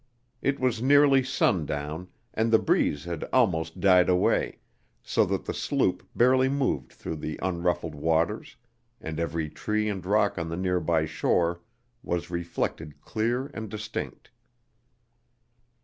[0.41, 4.57] It was nearly sundown, and the breeze had almost died away,
[5.03, 8.55] so that the sloop barely moved through the unruffled waters
[8.99, 11.61] and every tree and rock on the near by shore
[12.01, 14.31] was reflected clear and distinct.